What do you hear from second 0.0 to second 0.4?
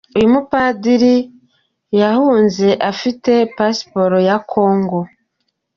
Uyu